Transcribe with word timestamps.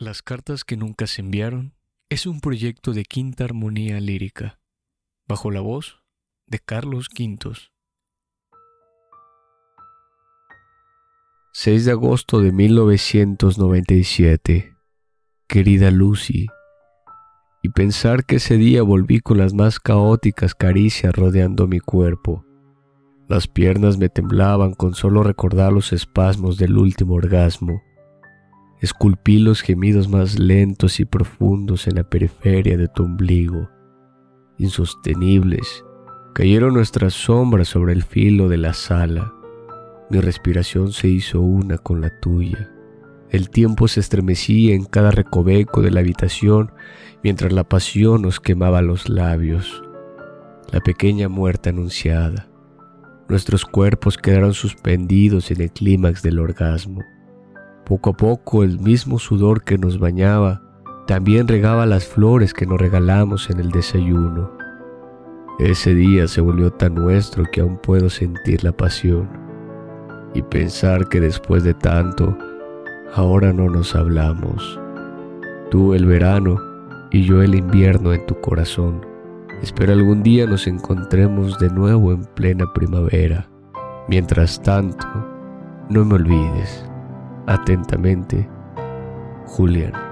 Las 0.00 0.22
cartas 0.22 0.64
que 0.64 0.76
nunca 0.78 1.06
se 1.06 1.20
enviaron 1.20 1.74
es 2.08 2.24
un 2.24 2.40
proyecto 2.40 2.94
de 2.94 3.04
quinta 3.04 3.44
armonía 3.44 4.00
lírica, 4.00 4.58
bajo 5.28 5.50
la 5.50 5.60
voz 5.60 6.02
de 6.46 6.58
Carlos 6.58 7.10
Quintos. 7.10 7.70
6 11.52 11.84
de 11.84 11.92
agosto 11.92 12.40
de 12.40 12.50
1997. 12.50 14.74
Querida 15.46 15.90
Lucy, 15.90 16.46
y 17.62 17.68
pensar 17.68 18.24
que 18.24 18.36
ese 18.36 18.56
día 18.56 18.82
volví 18.82 19.20
con 19.20 19.36
las 19.36 19.52
más 19.52 19.80
caóticas 19.80 20.54
caricias 20.54 21.14
rodeando 21.14 21.66
mi 21.66 21.78
cuerpo. 21.78 22.46
Las 23.28 23.48
piernas 23.48 23.98
me 23.98 24.08
temblaban 24.08 24.72
con 24.72 24.94
solo 24.94 25.22
recordar 25.22 25.74
los 25.74 25.92
espasmos 25.92 26.56
del 26.56 26.78
último 26.78 27.16
orgasmo 27.16 27.82
Esculpí 28.80 29.38
los 29.38 29.60
gemidos 29.60 30.08
más 30.08 30.38
lentos 30.38 31.00
y 31.00 31.04
profundos 31.04 31.86
en 31.86 31.96
la 31.96 32.04
periferia 32.04 32.78
de 32.78 32.88
tu 32.88 33.04
ombligo. 33.04 33.68
Insostenibles, 34.56 35.84
cayeron 36.34 36.72
nuestras 36.72 37.12
sombras 37.12 37.68
sobre 37.68 37.92
el 37.92 38.02
filo 38.02 38.48
de 38.48 38.56
la 38.56 38.72
sala. 38.72 39.34
Mi 40.08 40.18
respiración 40.20 40.92
se 40.92 41.08
hizo 41.08 41.42
una 41.42 41.76
con 41.76 42.00
la 42.00 42.08
tuya. 42.20 42.70
El 43.28 43.50
tiempo 43.50 43.86
se 43.86 44.00
estremecía 44.00 44.74
en 44.74 44.86
cada 44.86 45.10
recoveco 45.10 45.82
de 45.82 45.90
la 45.90 46.00
habitación 46.00 46.72
mientras 47.22 47.52
la 47.52 47.64
pasión 47.64 48.22
nos 48.22 48.40
quemaba 48.40 48.80
los 48.80 49.10
labios. 49.10 49.82
La 50.72 50.80
pequeña 50.80 51.28
muerte 51.28 51.68
anunciada. 51.68 52.48
Nuestros 53.28 53.66
cuerpos 53.66 54.16
quedaron 54.16 54.54
suspendidos 54.54 55.50
en 55.50 55.60
el 55.60 55.70
clímax 55.70 56.22
del 56.22 56.38
orgasmo. 56.38 57.02
Poco 57.90 58.10
a 58.10 58.12
poco 58.12 58.62
el 58.62 58.78
mismo 58.78 59.18
sudor 59.18 59.64
que 59.64 59.76
nos 59.76 59.98
bañaba 59.98 60.62
también 61.08 61.48
regaba 61.48 61.86
las 61.86 62.04
flores 62.04 62.54
que 62.54 62.64
nos 62.64 62.80
regalamos 62.80 63.50
en 63.50 63.58
el 63.58 63.72
desayuno. 63.72 64.48
Ese 65.58 65.96
día 65.96 66.28
se 66.28 66.40
volvió 66.40 66.70
tan 66.70 66.94
nuestro 66.94 67.42
que 67.50 67.62
aún 67.62 67.78
puedo 67.78 68.08
sentir 68.08 68.62
la 68.62 68.70
pasión 68.70 69.28
y 70.34 70.42
pensar 70.42 71.08
que 71.08 71.18
después 71.20 71.64
de 71.64 71.74
tanto, 71.74 72.38
ahora 73.12 73.52
no 73.52 73.68
nos 73.68 73.96
hablamos. 73.96 74.78
Tú 75.72 75.92
el 75.92 76.06
verano 76.06 76.60
y 77.10 77.24
yo 77.24 77.42
el 77.42 77.56
invierno 77.56 78.12
en 78.12 78.24
tu 78.26 78.40
corazón. 78.40 79.04
Espero 79.62 79.92
algún 79.94 80.22
día 80.22 80.46
nos 80.46 80.68
encontremos 80.68 81.58
de 81.58 81.70
nuevo 81.70 82.12
en 82.12 82.24
plena 82.36 82.72
primavera. 82.72 83.50
Mientras 84.06 84.62
tanto, 84.62 85.08
no 85.88 86.04
me 86.04 86.14
olvides. 86.14 86.84
Atentamente, 87.46 88.48
Julián. 89.46 90.09